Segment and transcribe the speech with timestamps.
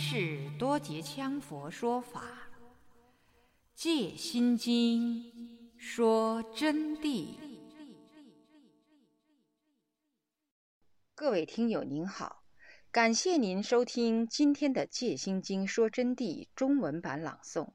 [0.00, 2.22] 是多杰羌佛说法，
[3.74, 5.24] 《戒心经》
[5.76, 7.34] 说真谛。
[11.16, 12.44] 各位听友您好，
[12.92, 17.72] 感谢您收听今天的《戒心经》说真谛中文版朗诵。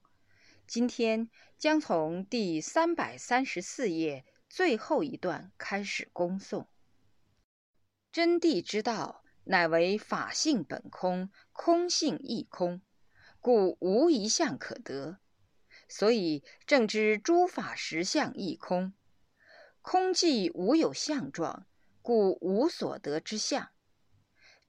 [0.66, 6.68] 今天将从第三百三十四页最后一段开始恭诵。
[8.14, 9.23] 真谛之道。
[9.46, 12.82] 乃为法性本空，空性亦空，
[13.40, 15.18] 故无一相可得。
[15.88, 18.94] 所以正知诸法实相亦空，
[19.82, 21.68] 空寂无有相状，
[22.02, 23.70] 故无所得之相。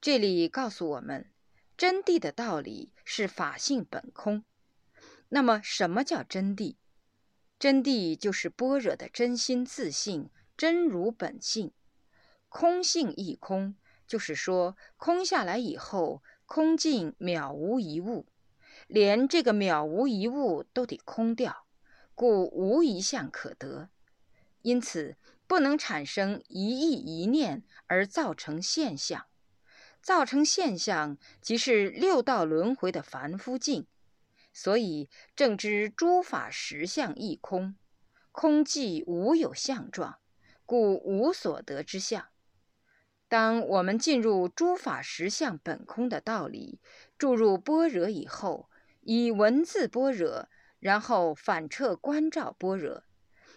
[0.00, 1.31] 这里告诉我们，
[1.77, 4.44] 真谛的道理是法性本空。
[5.31, 6.77] 那么，什么叫真谛？
[7.59, 11.72] 真谛就是般若的真心自性，真如本性，
[12.48, 13.77] 空性亦空。
[14.06, 18.27] 就是说，空下来以后，空尽渺无一物，
[18.86, 21.66] 连这个渺无一物都得空掉，
[22.14, 23.88] 故无一相可得。
[24.62, 25.16] 因此，
[25.47, 29.27] 不能产生一意一念而造成现象，
[30.02, 33.86] 造成现象即是六道轮回的凡夫境。
[34.52, 37.75] 所以，正知诸法实相亦空，
[38.30, 40.19] 空寂无有相状，
[40.64, 42.28] 故无所得之相。
[43.34, 46.78] 当我们进入诸法实相本空的道理，
[47.18, 53.02] 注入般若以后，以文字般若，然后反彻观照般若，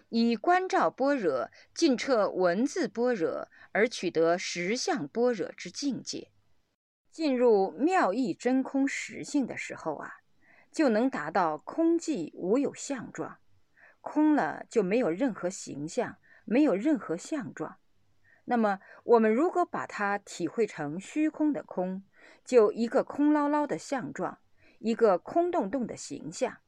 [0.10, 6.32] 以观照般若尽彻文字般若，而取得实相般若之境界，
[7.12, 10.12] 进入妙义真空实性的时候啊，
[10.72, 13.38] 就能达到空寂无有相状，
[14.02, 17.78] 空了就没有任何形象，没有任何相状。
[18.50, 22.04] 那么，我们如果把它体会成虚空的空，
[22.46, 24.40] 就一个空捞捞的相状，
[24.80, 26.60] 一个空洞洞的形象。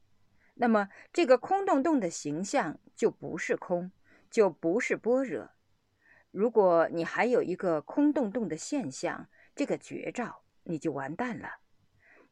[0.56, 3.90] 那么，这个空洞洞的形象就不是空，
[4.30, 5.52] 就不是般若。
[6.30, 11.60] 如果你还有一个空洞洞的现象，这个绝招你就完蛋了。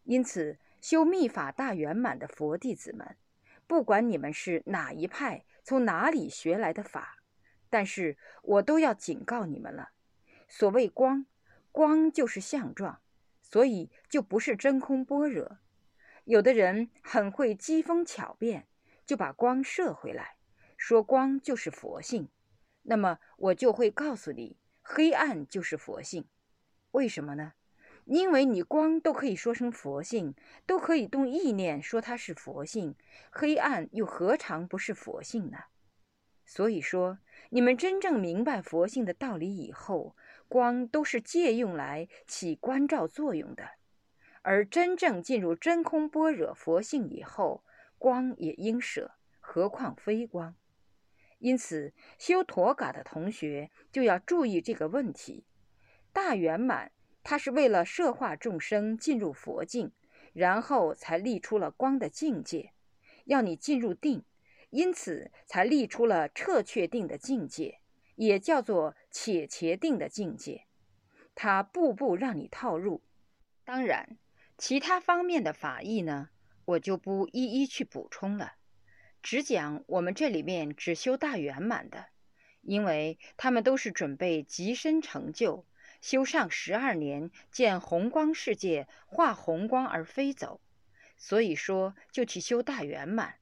[0.04, 3.16] 因此，修密法大圆满的佛弟子们，
[3.66, 7.17] 不管你们是哪一派，从哪里学来的法。
[7.70, 9.90] 但是我都要警告你们了，
[10.48, 11.26] 所谓光，
[11.70, 13.00] 光就是相状，
[13.42, 15.58] 所以就不是真空般若。
[16.24, 18.66] 有的人很会机锋巧辩，
[19.06, 20.36] 就把光射回来，
[20.76, 22.28] 说光就是佛性。
[22.82, 26.26] 那么我就会告诉你，黑暗就是佛性。
[26.92, 27.52] 为什么呢？
[28.06, 32.94] 因为你光都可以说成佛性，都可以动意念说它是佛性，
[33.30, 35.58] 黑暗又何尝不是佛性呢？
[36.50, 37.19] 所以说，
[37.50, 40.16] 你们真正明白佛性的道理以后，
[40.48, 43.64] 光都是借用来起关照作用的；
[44.41, 47.64] 而真正进入真空般若佛性以后，
[47.98, 50.54] 光也应舍，何况非光？
[51.38, 55.44] 因此，修陀嘎的同学就要注意这个问题。
[56.15, 56.92] 大圆满，
[57.22, 59.92] 它是为了摄化众生进入佛境，
[60.32, 62.72] 然后才立出了光的境界，
[63.26, 64.25] 要你进入定。
[64.70, 67.80] 因此，才立出了彻确定的境界，
[68.16, 70.66] 也叫做且且定的境界。
[71.34, 73.02] 它步步让你套入。
[73.64, 74.18] 当然，
[74.58, 76.30] 其他方面的法义呢，
[76.64, 78.54] 我就不一一去补充了，
[79.22, 82.06] 只讲我们这里面只修大圆满的，
[82.60, 85.64] 因为他们都是准备极深成就，
[86.02, 90.60] 修上十二年见红光世界，化红光而飞走，
[91.16, 93.38] 所以说就去修大圆满。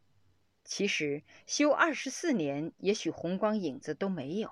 [0.67, 4.51] 其实修二十四年，也许红光影子都没有，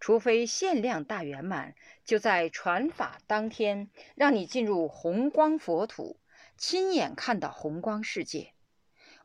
[0.00, 1.74] 除非限量大圆满，
[2.04, 6.18] 就在传法当天让你进入红光佛土，
[6.56, 8.54] 亲眼看到红光世界。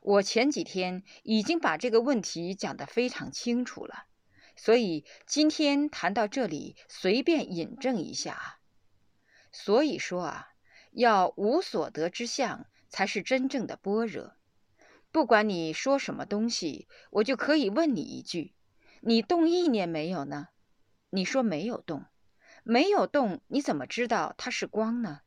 [0.02, 4.04] 我前几天已经把这个问题讲得非常清楚了，
[4.56, 8.60] 所以今天谈到这里，随便引证一下啊。
[9.52, 10.48] 所以说啊，
[10.92, 14.34] 要无所得之相，才是真正的般若。
[15.12, 18.54] 不管你说什么东西，我就可以问你一句：
[19.00, 20.48] 你动意念没有呢？
[21.10, 22.06] 你说没有动，
[22.62, 25.22] 没有动，你怎么知道它是光呢？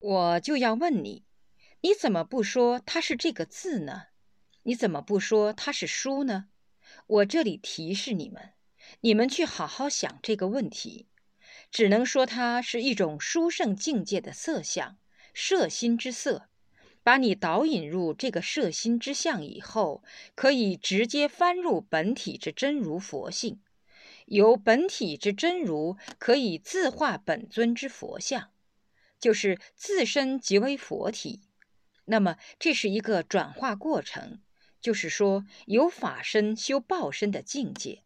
[0.00, 1.24] 我就要问你：
[1.82, 4.06] 你怎么不说它是这个字呢？
[4.64, 6.46] 你怎么不说它是书呢？
[7.06, 8.54] 我这里提示你们，
[9.02, 11.06] 你们去好好想这个问题。
[11.70, 14.98] 只能说它是一种殊胜境界的色相，
[15.32, 16.48] 摄心之色。
[17.06, 20.02] 把你导引入这个摄心之相以后，
[20.34, 23.60] 可以直接翻入本体之真如佛性，
[24.24, 28.50] 由本体之真如可以自化本尊之佛像。
[29.20, 31.42] 就是自身即为佛体。
[32.06, 34.40] 那么这是一个转化过程，
[34.80, 38.02] 就是说由法身修报身的境界。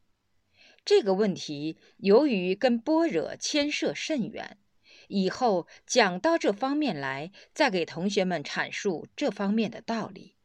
[0.84, 4.58] 这个问题由于跟般若牵涉甚远，
[5.10, 10.36] 以后讲到这方面来，再给同学们阐述这方面的道理。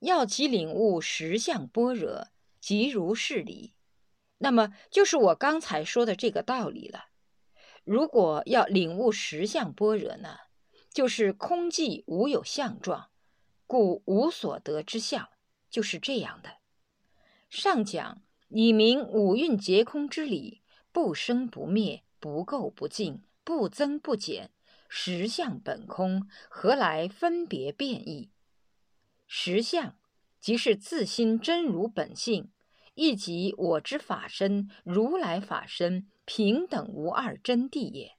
[0.00, 2.28] 要其领悟实相般若，
[2.60, 3.74] 即如是理。
[4.38, 7.06] 那么就是我刚才说的这个道理了。
[7.82, 10.36] 如果要领悟实相般若呢，
[10.92, 13.10] 就是空寂无有相状，
[13.66, 15.30] 故无所得之相，
[15.70, 16.58] 就是这样的。
[17.48, 20.62] 上讲以明五蕴皆空之理，
[20.92, 24.50] 不生不灭，不垢不净，不增不减，
[24.90, 28.30] 实相本空，何来分别变异？
[29.26, 29.96] 实相
[30.38, 32.50] 即是自心真如本性，
[32.92, 38.18] 亦即我之法身、如来法身平等无二真谛也。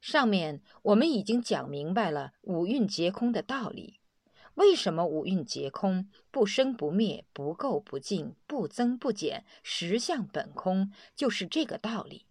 [0.00, 4.00] 上面我们已经讲明白了五蕴皆空的道理。
[4.54, 12.24] 为什么五蕴皆空，不生不灭，不垢不净，不增不减，实相本空，就是这个道理。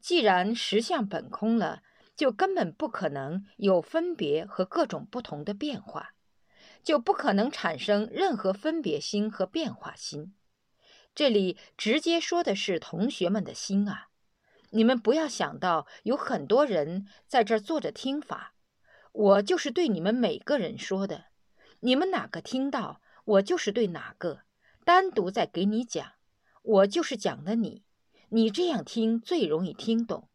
[0.00, 1.82] 既然实相本空了，
[2.16, 6.14] 就根本不可能有分别和各种不同的变化。
[6.84, 10.34] 就不可能产生任何分别心和变化心。
[11.14, 14.08] 这里直接说的是同学们的心啊！
[14.70, 18.54] 你们不要想到有很多人在这儿坐着听法，
[19.12, 21.26] 我就是对你们每个人说的。
[21.80, 24.42] 你们哪个听到，我就是对哪个，
[24.84, 26.12] 单独在给你讲，
[26.62, 27.82] 我就是讲的你。
[28.30, 30.28] 你这样听最容易听懂。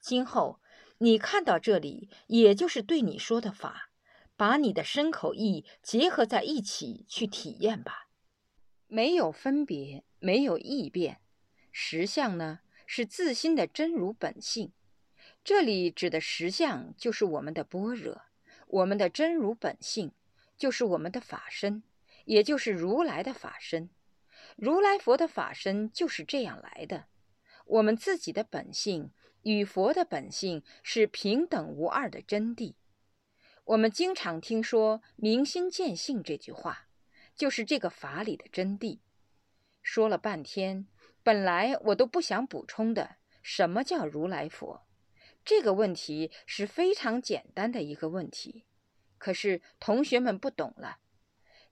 [0.00, 0.60] 今后
[0.98, 3.90] 你看到这里，也就是对你说的法。
[4.36, 8.08] 把你的身口意结合在一起去体验吧，
[8.88, 11.20] 没有分别，没有异变，
[11.70, 14.72] 实相呢是自心的真如本性。
[15.44, 18.22] 这里指的实相就是我们的般若，
[18.66, 20.10] 我们的真如本性
[20.56, 21.84] 就是我们的法身，
[22.24, 23.88] 也就是如来的法身。
[24.56, 27.06] 如来佛的法身就是这样来的。
[27.66, 29.12] 我们自己的本性
[29.42, 32.74] 与佛的本性是平等无二的真谛。
[33.64, 36.88] 我们经常听说“明心见性”这句话，
[37.34, 39.00] 就是这个法理的真谛。
[39.82, 40.86] 说了半天，
[41.22, 43.16] 本来我都不想补充的。
[43.42, 44.86] 什么叫如来佛？
[45.44, 48.64] 这个问题是非常简单的一个问题，
[49.18, 50.98] 可是同学们不懂了。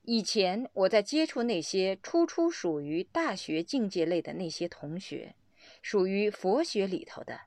[0.05, 5.37] 以前我在接触那些初初属于大学境界类的那些同学，
[5.81, 7.43] 属于佛学里头的，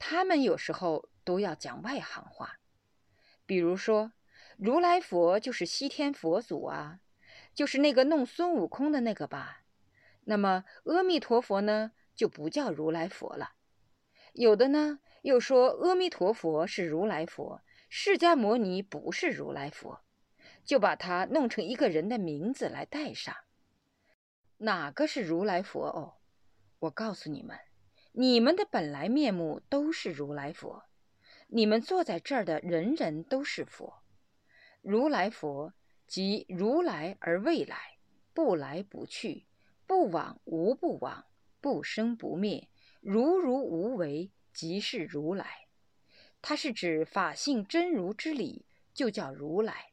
[0.00, 2.58] 他们有时候都要讲外行话。
[3.46, 4.12] 比如说，
[4.56, 6.98] 如来佛就是西天佛祖啊，
[7.54, 9.62] 就是那个弄孙悟空的那个吧？
[10.24, 13.52] 那么阿弥陀佛呢，就不叫如来佛了。
[14.32, 20.00] 有的呢又说阿弥陀佛是如来佛，释迦牟尼不是如来佛，
[20.64, 23.34] 就把它弄成一个人的名字来带上。
[24.58, 26.14] 哪个是如来佛哦？
[26.80, 27.58] 我告诉你们，
[28.12, 30.84] 你们的本来面目都是如来佛。
[31.48, 34.02] 你们坐在这儿的人人都是佛，
[34.80, 35.74] 如来佛
[36.06, 37.98] 即如来而未来，
[38.32, 39.46] 不来不去，
[39.86, 41.26] 不往无不往，
[41.60, 42.68] 不生不灭，
[43.00, 45.66] 如如无为，即是如来。
[46.40, 49.91] 它是指法性真如之理，就叫如来。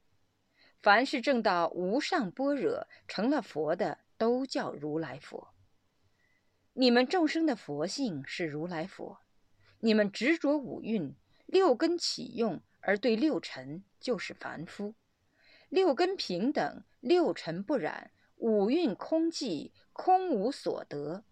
[0.81, 5.53] 凡是证到无上般若成了佛的，都叫如来佛。
[6.73, 9.19] 你们众生的佛性是如来佛，
[9.79, 11.15] 你们执着五蕴。
[11.45, 14.93] 六根起用而对六尘就是凡夫，
[15.67, 21.23] 六根平等，六尘不染，五蕴空寂，空无所得，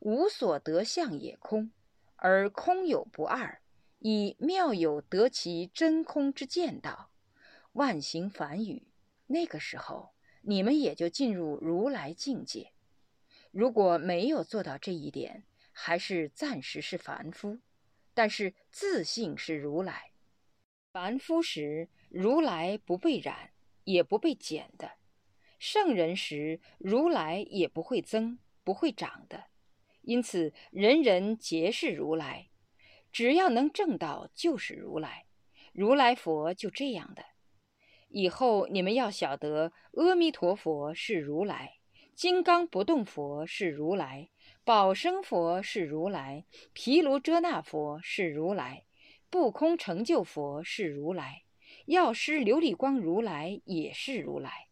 [0.00, 1.72] 无所得相也空，
[2.16, 3.62] 而空有不二，
[4.00, 7.10] 以妙有得其真空之见道，
[7.72, 8.91] 万行凡语。
[9.32, 10.12] 那个时候，
[10.42, 12.72] 你们也就进入如来境界。
[13.50, 17.58] 如果没有做到这一点，还是暂时是凡夫。
[18.14, 20.12] 但是自信是如来，
[20.92, 23.52] 凡夫时如来不被染，
[23.84, 24.98] 也不被减的；
[25.58, 29.44] 圣人时如来也不会增，不会长的。
[30.02, 32.50] 因此人人皆是如来，
[33.10, 35.24] 只要能证到就是如来。
[35.72, 37.24] 如来佛就这样的。
[38.12, 41.78] 以后你们要晓得，阿弥陀佛是如来，
[42.14, 44.28] 金刚不动佛是如来。
[44.64, 48.84] 宝生佛是如来，毗卢遮那佛是如来，
[49.28, 51.42] 不空成就佛是如来，
[51.86, 54.68] 药师琉璃光如来也是如来，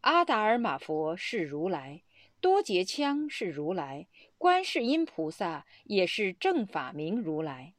[0.00, 2.02] 阿达尔玛佛是如来，
[2.40, 7.74] 多劫羌是如来，观世音菩萨也是正法明如来，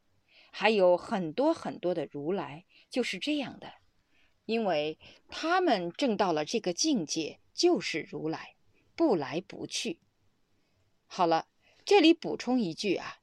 [0.50, 3.74] 还有很多很多的如来就是这样的，
[4.44, 8.56] 因为他们证到了这个境界，就是如来，
[8.94, 10.00] 不来不去。
[11.06, 11.48] 好了，
[11.84, 13.18] 这里补充一句啊，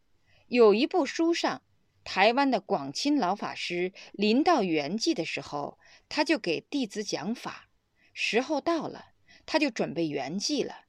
[0.47, 1.61] 有一部书上，
[2.03, 7.69] 台湾的广钦老法师临到圆寂的时候，他就给弟子讲法，
[8.13, 9.13] 时候到了，
[9.45, 10.85] 他就准备圆寂了，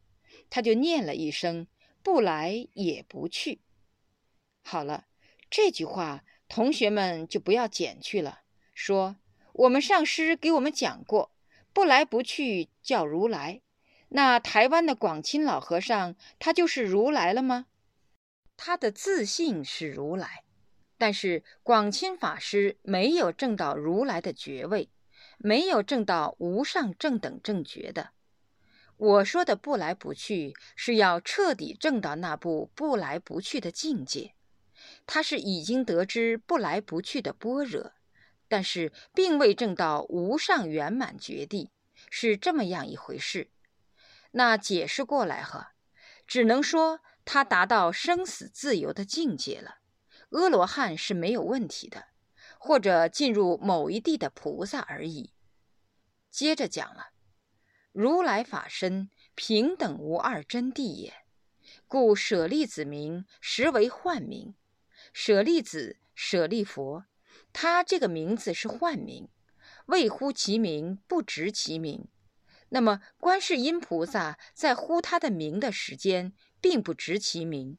[0.48, 1.66] 他就念了一声
[2.02, 3.60] “不来也不去”。
[4.62, 5.06] 好了，
[5.50, 8.42] 这句话同学们就不要减去了。
[8.74, 9.16] 说
[9.52, 11.30] 我们上师给我们讲过，
[11.72, 13.62] 不来不去叫如来。
[14.10, 17.66] 那台湾的广钦老和尚，他就是如来了吗？
[18.56, 20.44] 他的自信是如来，
[20.98, 24.90] 但是广钦法师没有证到如来的爵位，
[25.38, 28.10] 没有证到无上正等正觉的。
[28.96, 34.34] 我说的不来不去，是要彻底证到那部不来不去的境界。
[35.06, 37.92] 他是已经得知不来不去的般若，
[38.50, 41.70] 但是并未证到无上圆满绝地，
[42.10, 43.48] 是这么样一回事。
[44.32, 45.74] 那解释过来哈，
[46.26, 49.76] 只能说他达到生死自由的境界了，
[50.30, 52.08] 阿罗汉是没有问题的，
[52.58, 55.32] 或者进入某一地的菩萨而已。
[56.28, 57.10] 接着讲了，
[57.92, 61.14] 如来法身平等无二真谛也，
[61.86, 64.56] 故舍利子名实为幻名。
[65.12, 67.04] 舍利子、舍利佛，
[67.52, 69.28] 他这个名字是幻名，
[69.86, 72.08] 未呼其名，不值其名。
[72.70, 77.78] 那么，观世音菩萨在呼他的名的时间，并不值其名。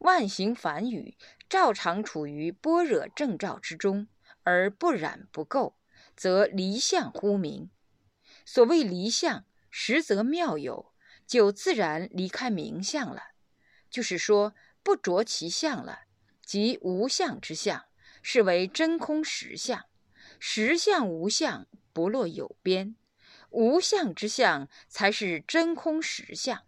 [0.00, 1.16] 万行梵语，
[1.48, 4.08] 照常处于般若正照之中，
[4.42, 5.72] 而不染不垢，
[6.14, 7.70] 则离相呼名。
[8.44, 10.92] 所谓离相，实则妙有，
[11.26, 13.22] 就自然离开名相了，
[13.88, 16.00] 就是说不着其相了。
[16.44, 17.86] 即无相之相，
[18.28, 19.82] 是为真空实相；
[20.40, 22.96] 实相无相，不落有边。
[23.50, 26.64] 无相之相才是真空实相。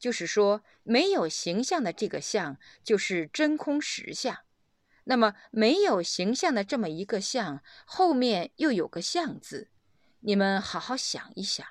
[0.00, 4.38] 就是说，没有形象的这个相，就是真空实相。
[5.04, 9.68] 那么，没有形象的这么一个相，后面又有个相字，
[10.20, 11.66] 你们好好想一想。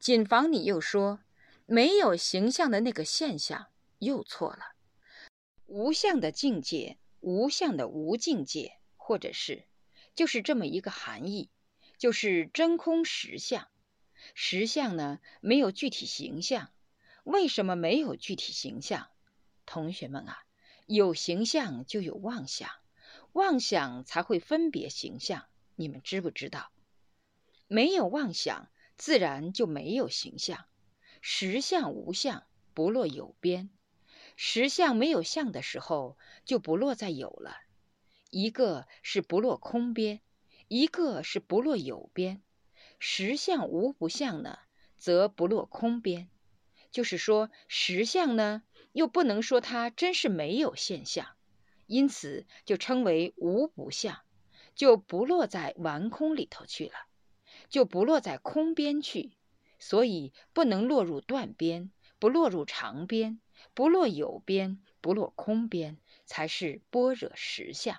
[0.00, 1.20] 谨防你又说
[1.64, 3.68] 没有形象的那个现象，
[3.98, 4.74] 又错了。
[5.66, 9.64] 无相的境界，无相的无境界，或者是，
[10.16, 11.48] 就是这么一个含义，
[11.96, 13.68] 就是真空实相。
[14.34, 16.72] 实相呢，没有具体形象。
[17.22, 19.08] 为什么没有具体形象？
[19.66, 20.44] 同学们啊，
[20.86, 22.68] 有形象就有妄想，
[23.32, 25.46] 妄想才会分别形象。
[25.76, 26.72] 你们知不知道？
[27.68, 30.64] 没有妄想，自然就没有形象。
[31.20, 33.70] 实相无相，不落有边。
[34.36, 37.58] 实相没有相的时候，就不落在有了。
[38.30, 40.20] 一个是不落空边，
[40.68, 42.42] 一个是不落有边。
[42.98, 44.58] 实相无不相呢，
[44.96, 46.28] 则不落空边。
[46.90, 48.62] 就是说，实相呢，
[48.92, 51.26] 又不能说它真是没有现象，
[51.86, 54.20] 因此就称为无不相，
[54.74, 56.94] 就不落在完空里头去了，
[57.68, 59.32] 就不落在空边去，
[59.78, 61.90] 所以不能落入断边，
[62.22, 63.40] 不落入长边。
[63.74, 67.98] 不落有边，不落空边，才是般若实相。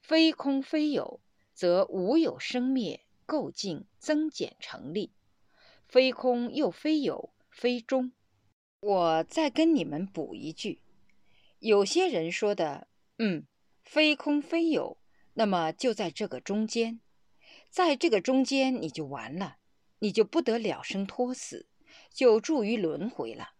[0.00, 1.20] 非空非有，
[1.52, 5.10] 则无有生灭、构境、增减成立；
[5.86, 8.12] 非空又非有，非中。
[8.80, 10.80] 我再跟你们补一句：
[11.58, 13.44] 有些人说的，嗯，
[13.82, 14.96] 非空非有，
[15.34, 17.00] 那么就在这个中间，
[17.68, 19.58] 在这个中间你就完了，
[19.98, 21.66] 你就不得了生脱死，
[22.14, 23.50] 就住于轮回了。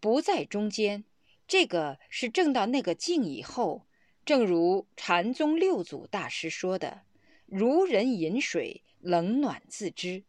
[0.00, 1.04] 不在中间，
[1.46, 3.86] 这个是证到那个境以后，
[4.24, 7.02] 正如禅宗六祖大师说的
[7.44, 10.24] ：“如人饮水，冷暖自知。”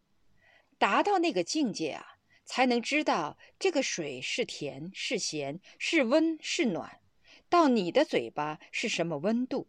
[0.78, 7.00] 达到那个境界啊，才能知道这个水是甜是咸，是温是暖，
[7.48, 9.68] 到你的嘴巴是什么温度。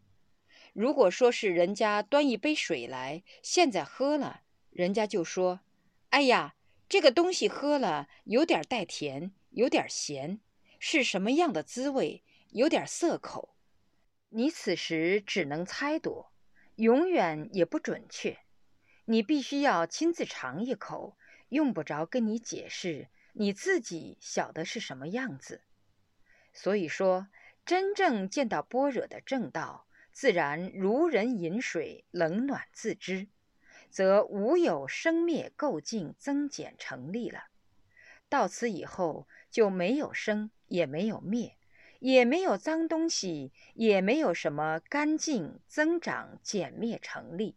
[0.74, 5.62] 如果说是人家端一杯水来，现在喝了，人家就说
[6.10, 6.56] ：“哎呀，
[6.88, 10.42] 这个东西喝了有点带甜。”有点咸，
[10.80, 12.26] 是什么样的滋味？
[12.50, 13.56] 有点涩口。
[14.28, 16.26] 你此时只能猜度，
[16.76, 18.40] 永远也不准确。
[19.06, 25.62] 你必须要亲自尝一口，用不着跟你解释，你自己晓得是什么样子。
[26.52, 27.30] 所以说，
[27.66, 33.30] 真正见到般若的正道，自然如人饮水，冷暖自知，
[33.96, 37.46] 则无有生灭构境增减成立了。
[38.28, 39.28] 到此以后。
[39.56, 41.56] 就没有生，也没有灭，
[42.00, 47.56] 也没有脏东西，也没有什么干净增长、减灭、成立。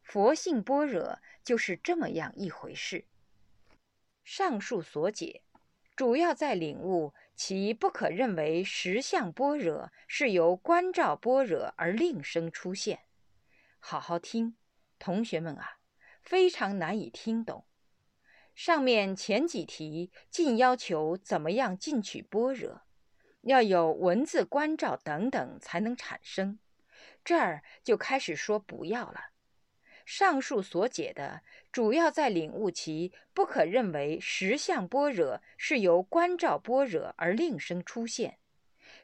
[0.00, 3.06] 佛性般若就是这么样一回事。
[4.22, 5.42] 上述所解，
[5.96, 13.00] 主要在领悟其不可认为实相般若是由观照般若而另生出现。
[13.80, 14.54] 好好听，
[15.04, 15.76] 同学们啊，
[16.22, 17.66] 非常难以听懂。
[18.54, 22.80] 上面前几题尽要求怎么样进取般若，
[23.42, 26.58] 要有文字关照等等才能产生。
[27.22, 29.32] 这儿就开始说不要了。
[30.06, 38.38] 上述所解的，主要在领悟其不可认为实相般若是由观照般若而另生出现，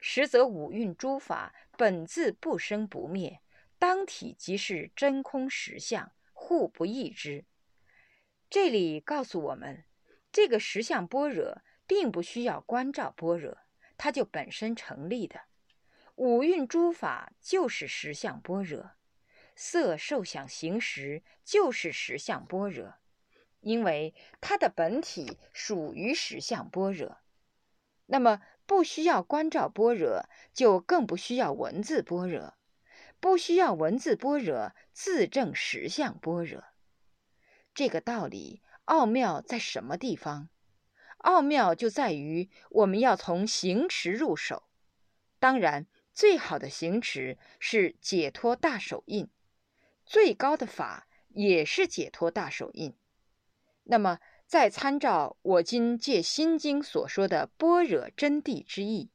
[0.00, 3.42] 实则五蕴诸法本自不生不灭，
[3.80, 7.46] 当体即是真空实相，互不异之。
[8.50, 9.86] 这里告诉我们，
[10.30, 13.56] 这个实相般若并不需要观照般若，
[13.96, 15.40] 它就本身成立的。
[16.16, 18.90] 五蕴诸法就是实相般若，
[19.56, 22.96] 色受想行识就是实相般若，
[23.60, 27.16] 因为它的本体属于实相般若。
[28.04, 32.52] 那么不需要观照般若，就更不需要文字般若，
[33.20, 36.64] 不需要文字般若，自证实相般若。
[37.74, 40.48] 这个道理奥妙在什么地方？
[41.18, 44.64] 奥妙就在于我们要从行持入手。
[45.38, 49.28] 当然，最好的行持是解脱大手印，
[50.04, 52.94] 最高的法也是解脱大手印。
[53.84, 59.10] 那么，再参照我今借心经所说的般若真谛之意，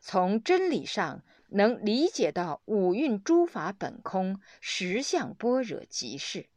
[0.00, 1.22] 从真理上
[1.54, 6.48] 能理解到五蕴诸法本空，实相般若即是。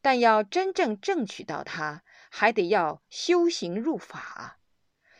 [0.00, 4.60] 但要真正证取到它，还得要修行入法。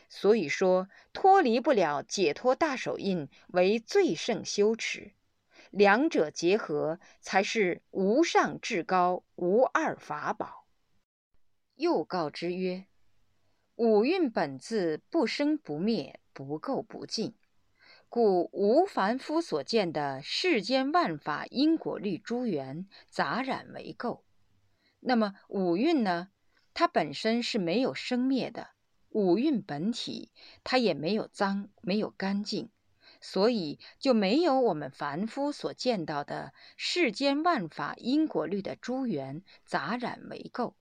[0.09, 5.13] 所以说，脱离不了解脱大手印为最胜修持，
[5.71, 10.67] 两者结合才是无上至高无二法宝。
[11.75, 12.87] 又告之曰：
[13.75, 17.35] 五蕴本自不生不灭，不垢不净，
[18.15, 24.21] 故无凡夫所见的世间万法因果律诸缘杂染为垢。
[25.01, 26.29] 那么五蕴呢？
[26.75, 28.69] 它本身是没有生灭的，
[29.09, 30.31] 五蕴本体
[30.63, 32.71] 它也没有脏，没有干净，
[33.21, 40.75] 所以就没有我们凡夫所见到的世间万法因果律的诸缘杂染为垢。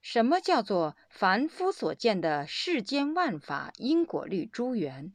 [0.00, 5.12] 什么叫做凡夫所见的世间万法因果律诸缘？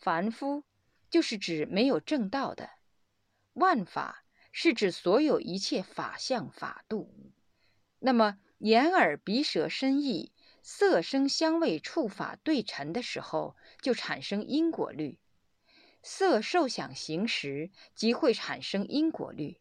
[0.00, 0.64] 凡夫
[1.10, 2.70] 就是指没有正道的，
[3.52, 4.24] 万法。
[4.52, 7.14] 是指所有一切法相法度。
[8.00, 15.18] 那么眼耳鼻舌身意、色声香味触法对尘的时候，就产生因果律；
[16.02, 19.60] 色受想行识即会产生因果律。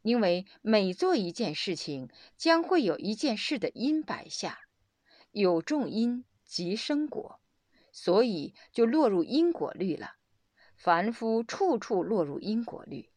[0.00, 4.60] 因为每做一件事情，将会有一件事的因摆下，
[5.30, 7.38] 有重因即生果，
[7.96, 10.16] 所以就落入因果律了。
[10.76, 13.08] 凡夫处处落入因果律。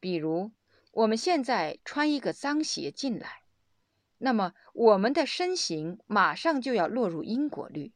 [0.00, 0.52] 比如，
[0.92, 3.42] 我们现在穿一个脏鞋进来，
[4.16, 7.92] 那么我们的身形马上就要落入因果律。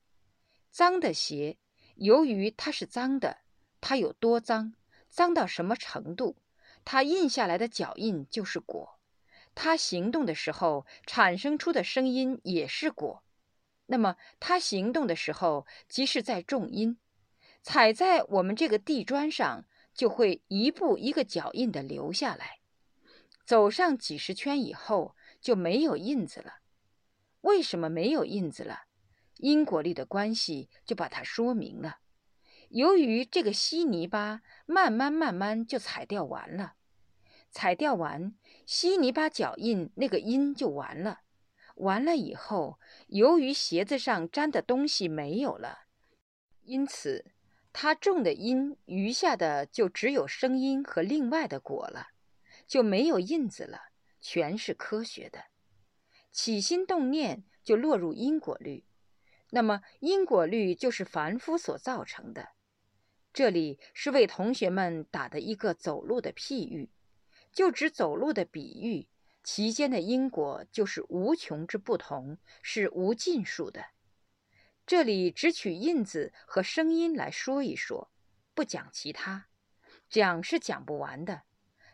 [0.71, 1.57] 脏的鞋，
[1.95, 3.39] 由于它是脏的，
[3.81, 4.75] 它有多脏，
[5.09, 6.37] 脏到什么程度，
[6.85, 9.01] 它印下来的脚印就是果，
[9.55, 13.23] 它行动的时候产生出的声音也是果。
[13.87, 16.99] 那么它行动的时候，即是在种因，
[17.62, 19.64] 踩在我们这个地砖上。
[19.96, 22.59] 就会一步一个脚印的留下来，
[23.46, 26.57] 走上几十圈以后就没有印子了。
[27.40, 28.81] 为什么没有印子了？
[29.38, 32.01] 因果律的关系就把它说明了。
[32.68, 36.75] 由于这个稀泥巴慢慢慢慢就踩掉完了，
[37.51, 38.35] 踩掉完
[38.66, 41.20] 稀泥巴脚印那个音就完了。
[41.77, 45.87] 完了以后，由于鞋子上粘的东西没有了，
[46.65, 47.33] 因此。
[47.79, 52.09] 他种的因，余下的就只有声音和另外的果了，
[52.67, 55.45] 就没有印子了，全是科学的。
[56.33, 58.87] 起心动念就落入因果律，
[59.51, 62.49] 那么因果律就是凡夫所造成的。
[63.35, 66.89] 这里是为同学们打的一个走路的譬喻，
[67.53, 69.07] 就指走路的比喻，
[69.47, 73.85] 其间的因果就是无穷之不同，是无尽数的。
[74.85, 78.11] 这里只取印子和声音来说一说，
[78.55, 79.47] 不讲其他，
[80.11, 81.43] 讲是讲不完的。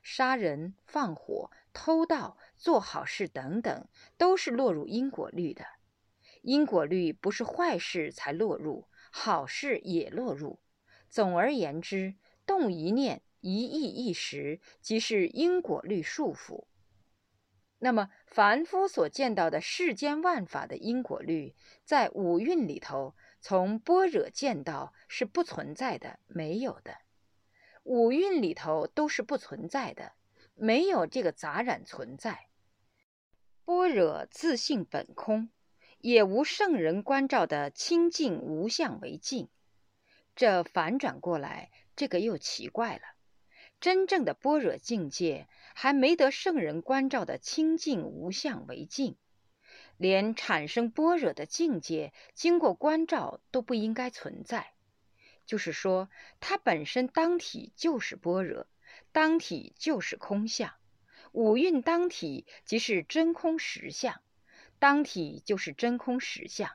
[0.03, 3.87] 杀人、放火、偷盗、做好事等等，
[4.17, 5.67] 都是落入因果律的。
[6.41, 10.59] 因果律不是坏事才落入，好事也落入。
[11.11, 12.15] 总而言之，
[12.47, 16.65] 动一念、一意一时，即是因果律束缚。
[17.85, 26.99] 那么，凡夫所见到的世间万法的因果律，在五蕴里头，从般若见到是不存在的，没有的。
[27.83, 30.13] 五蕴里头都是不存在的，
[30.55, 32.47] 没有这个杂染存在。
[33.65, 35.51] 般若自性本空。
[35.99, 39.49] 也无圣人关照的清净无相为净，
[40.35, 43.03] 这反转过来，这个又奇怪了。
[43.83, 49.17] 真正的般若境界还没得圣人关照的清净无相为净，
[49.97, 54.73] 连产生般若的境界经过关照都不应该存在。
[55.47, 58.69] 就是说，它本身当体就是般若，
[59.11, 60.73] 当体就是空相，
[61.33, 64.23] 五蕴当体即是真空实相。
[64.79, 66.71] 当体就是真空实相，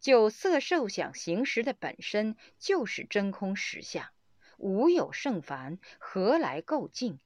[0.00, 4.08] 就色受想行识的本身就是真空实相，
[4.64, 7.18] 无有胜凡，何来垢净？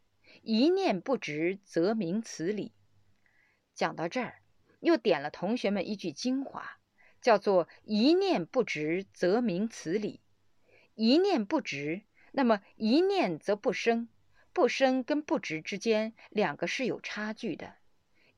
[0.43, 2.73] 一念不执，则明此理。
[3.77, 4.43] 讲到这儿，
[4.81, 6.81] 又点了同学们一句精华，
[7.23, 10.21] 叫做“一念不执，则明此理”。
[10.97, 14.09] 一念不执，那么一念则不生，
[14.53, 17.77] 不生跟不执之间两个是有差距的，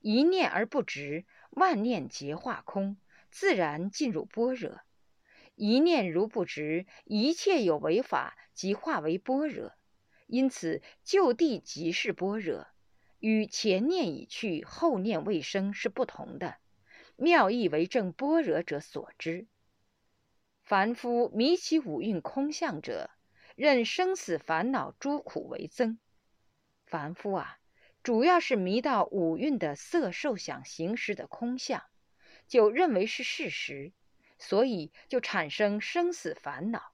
[0.01, 1.25] 一念而不执。
[1.53, 2.99] 万念皆化空，
[3.31, 4.83] 自然进入般若。
[5.61, 9.75] 一念如不执，一切有为法即化为般若。
[10.27, 12.67] 因此，就地即是般若，
[13.19, 16.57] 与前念已去，后念未生是不同的。
[17.15, 19.49] 妙义为正般若者所知。
[20.63, 23.11] 凡夫迷其五蕴空相者，
[23.55, 25.99] 任生死烦恼诸苦为增。
[26.87, 27.59] 凡夫啊！
[28.03, 31.83] 主要是迷到五蕴的色受想行识的空相，
[32.49, 33.93] 就认为是事实，
[34.41, 36.93] 所以就产生生死烦恼。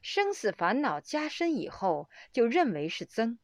[0.00, 3.38] 生死烦恼加深以后，就认为是增，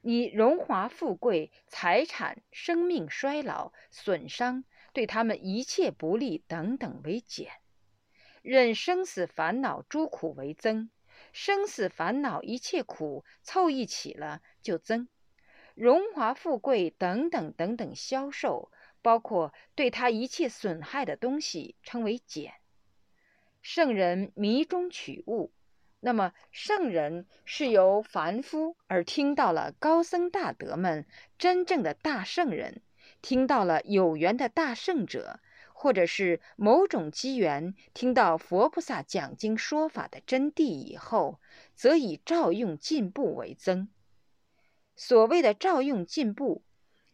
[0.00, 7.52] 以荣华富贵、财产、生命衰老、损伤，对他们一切不利等等为减，
[8.40, 10.90] 任生死烦恼诸苦为增，
[11.34, 15.08] 生死烦恼一切苦凑一起了就增。
[15.74, 22.54] 荣华富贵等等等等消受，包括对他一切损害的东西，称为减。
[23.62, 25.52] 圣人迷中取物，
[26.00, 31.06] 那么圣人是由凡夫而听到了高僧大德们
[31.38, 32.82] 真正的大圣人，
[33.22, 35.38] 听到了有缘的大圣者，
[35.72, 41.38] 或者是某种机缘听到佛菩萨讲经说法的真谛以后，
[41.76, 43.88] 则以照用进步为增。
[44.96, 46.64] 所谓的照用进步，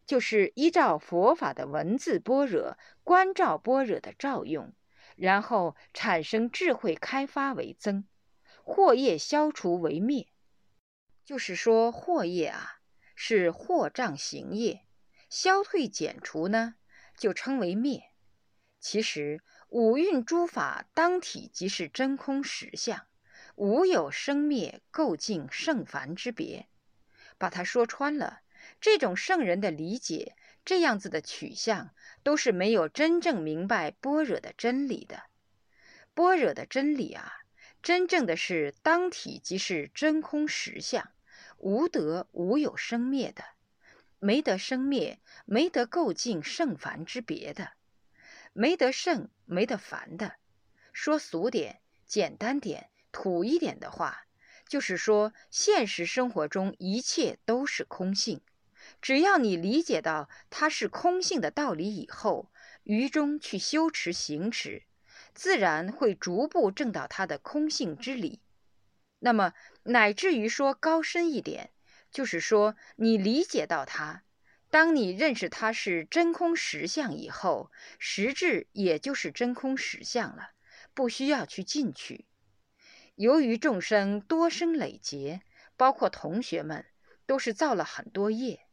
[0.07, 4.73] 就是依照佛法的文字般若观照般若的照用，
[5.19, 8.07] 然后产生智慧开发为增，
[8.65, 10.29] 惑业消除为灭。
[11.25, 12.79] 就是说，惑业啊
[13.17, 14.87] 是惑障行业，
[15.29, 16.77] 消退减除呢
[17.17, 18.13] 就称为灭。
[18.79, 23.09] 其实五蕴诸法当体即是真空实相，
[23.57, 26.69] 无有生灭垢净圣凡之别。
[27.37, 28.43] 把它说穿了，
[28.81, 30.37] 这种圣人的理解，
[30.69, 35.23] 这样子的取向，都是没有真正明白般若的真理的。
[36.13, 37.33] 般若的真理啊，
[37.83, 41.11] 真正的是当体即是真空实相，
[41.57, 43.43] 无得无有生灭的，
[44.19, 47.73] 没得生灭，没得垢净圣凡之别的，
[48.53, 50.35] 没得圣，没得凡的。
[50.93, 54.27] 说俗点、简单点、土一点的话。
[54.69, 58.43] 就是说，现实生活中一切都是空性，
[59.01, 62.51] 只要你理解到它是空性的道理以后，
[62.83, 64.83] 于中去修持行持，
[65.35, 68.41] 自然会逐步证到它的空性之理。
[69.21, 69.53] 那么，
[69.85, 71.71] 乃至于说高深一点，
[72.11, 74.23] 就是说你理解到它，
[74.71, 80.51] 当你认识它是真空实相以后，实质也就是真空实相了，
[80.95, 82.27] 不需要去进去。
[83.15, 85.43] 由于众生多生累劫，
[85.77, 86.85] 包括同学们
[87.27, 88.68] 都是造了很多业，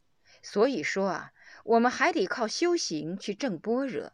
[0.46, 4.14] 所以说啊，我们还得靠修行去证般若。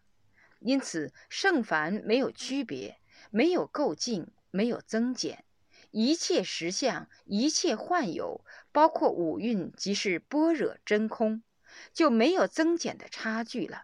[0.62, 3.00] 因此，圣凡没有区别，
[3.32, 5.44] 没有垢净，没有增减，
[5.92, 11.44] 一切实相，一切幻有，包括五蕴，即是般若真空，
[11.92, 13.84] 就没有增减的差距了。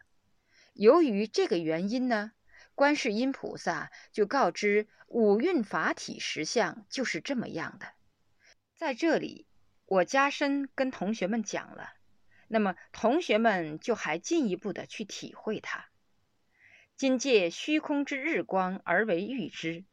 [0.74, 2.32] 由于这个原因呢。
[2.76, 7.88] 观世音菩萨就告知五蕴法体实相就是这么样的，
[8.76, 9.48] 在这里
[9.88, 11.94] 我加深跟同学们讲了，
[12.48, 15.90] 那么同学们就还进一步的去体会它。
[16.96, 19.84] 今借虚空之日光而为喻之，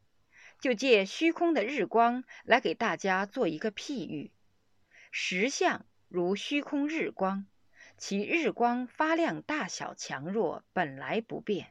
[0.59, 4.31] 就借虚空的日光来给大家做一个譬喻：
[5.11, 7.45] 实相如虚空日光，
[7.97, 11.67] 其日光发亮大小强弱本来不变，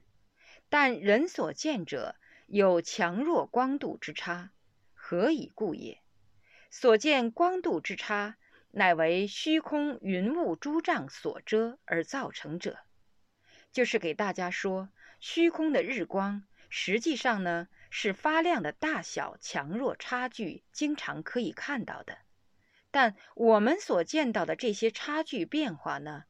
[0.69, 2.15] 但人所见者
[2.47, 4.51] 有强弱光度之差，
[4.93, 6.01] 何以故也？
[6.71, 8.37] 所见光度之差，
[8.75, 12.79] 乃为虚空云雾诸障所遮而造成者。
[13.73, 17.69] 就是给大家说，虚空的日光实际上呢。
[17.97, 22.19] 是发亮的大小强弱差距经常可以看到的，
[22.91, 26.25] 但我们所见到的这些差距变化呢，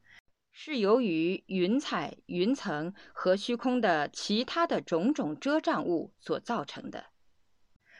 [0.52, 7.06] 是由于云彩、云层和虚空的其他的种种遮障物所造成的，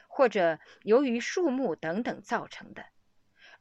[0.09, 2.85] 或者由于树木等等造成的，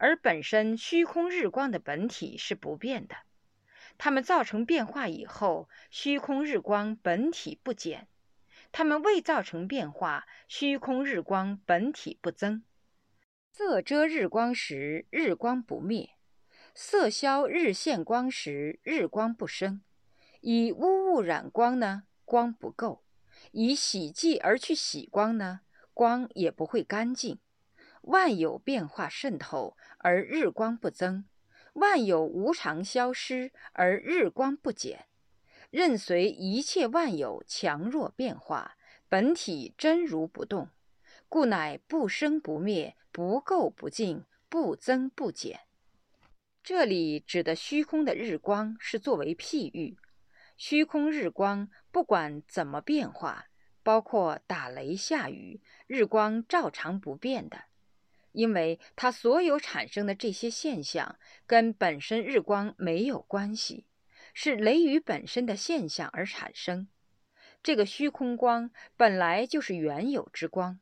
[0.04, 3.16] 而本身虚空日光的本体是不变的，
[3.98, 8.10] 它们造成变化以后，虚空日光本体不减。
[8.74, 12.66] 它们未造成变化，虚空日光本体不增。
[13.54, 16.10] 色遮日光时，日光不灭；
[16.76, 19.82] 色消日现光时，日光不生。
[20.42, 23.04] 以污物染光呢，光不够；
[23.54, 25.62] 以洗剂而去洗光呢，
[25.94, 27.40] 光也不会干净。
[28.04, 31.24] 万有变化渗透，而日光不增；
[31.74, 35.06] 万有无常消失，而日光不减。
[35.70, 38.78] 任随一切万有强弱变化，
[39.10, 40.70] 本体真如不动，
[41.28, 45.62] 故乃不生不灭，不垢不净，不增不减。
[46.62, 49.98] 这里指的虚空的日光是作为譬喻，
[50.58, 53.48] 虚空日光不管怎么变化，
[53.82, 57.64] 包括打雷下雨，日光照常不变的，
[58.34, 61.18] 因为它所有产生的这些现象
[61.48, 63.86] 跟本身日光没有关系。
[64.36, 66.88] 是雷雨本身的现象而产生，
[67.62, 70.80] 这个虚空光本来就是原有之光。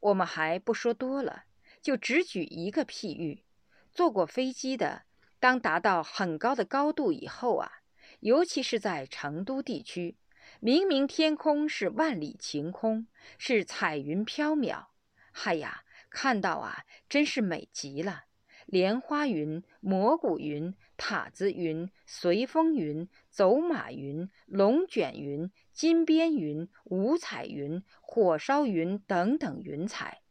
[0.00, 1.44] 我们还不说多了，
[1.80, 3.44] 就只举一个譬喻：
[3.90, 5.04] 坐过飞机的，
[5.40, 7.80] 当达到很高的高度以后啊，
[8.20, 10.18] 尤其是在成都地区，
[10.60, 13.06] 明明天空是万里晴空，
[13.38, 14.88] 是彩云飘渺，
[15.30, 18.24] 嗨呀，看到啊，真是美极了。
[18.66, 30.22] 莲花云、蘑菇云、塔子云、随风云、走马云、龙卷云、金边云、五彩云、火烧云等等云彩，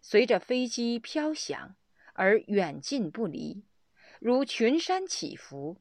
[0.00, 1.74] 随着飞机飘翔
[2.14, 3.64] 而远近不离，
[4.20, 5.80] 如群山起伏。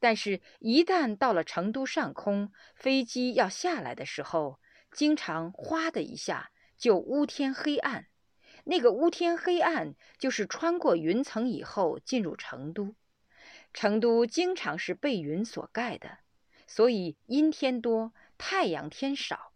[0.00, 4.60] 但是，一旦到了成都上空，飞机要下来的时候，
[4.92, 8.06] 经常哗的一下就乌天黑暗。
[8.70, 12.94] 那个乌天黑暗，就是穿过云层以后进入成都。
[13.72, 16.18] 成都经常是被云所盖的，
[16.66, 19.54] 所以阴天多，太阳天少。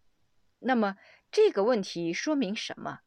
[0.61, 0.97] 那么
[1.31, 3.01] 这个问题说明什么？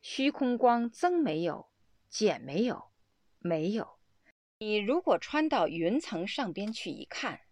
[0.00, 1.68] 虚空光增没有，
[2.08, 2.90] 减没有，
[3.38, 3.98] 没有。
[4.58, 7.42] 你如果穿到云层上边去一看，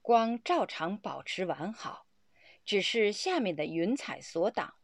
[0.00, 2.06] 光照常保持完好，
[2.64, 4.79] 只是下面的云彩所挡。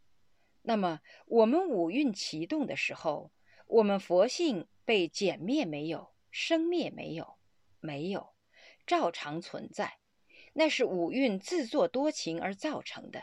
[0.68, 3.30] 那么，我们五蕴启动的时候，
[3.68, 6.12] 我们佛性被减灭没有？
[6.32, 7.38] 生灭没有？
[7.78, 8.34] 没有，
[8.84, 10.00] 照常存在。
[10.54, 13.22] 那是五蕴自作多情而造成的，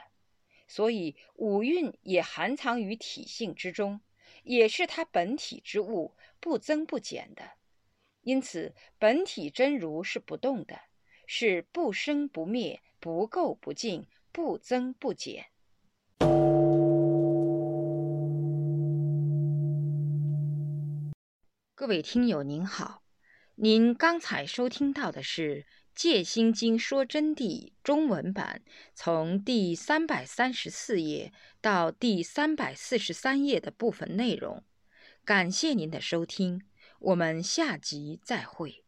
[0.70, 4.00] 所以五蕴也含藏于体性之中，
[4.44, 7.52] 也是它本体之物，不增不减的。
[8.22, 10.80] 因此，本体真如是不动的，
[11.28, 15.48] 是不生不灭，不垢不净，不增不减。
[21.84, 23.04] 各位听友您好，
[23.56, 27.42] 您刚才收听到的是《戒心经说真谛》
[27.84, 28.62] 中文版，
[28.96, 34.64] 从第三百三十四页到第三百四十三页的部分内容。
[35.26, 36.62] 感谢您的收听，
[37.00, 38.83] 我们下集再会。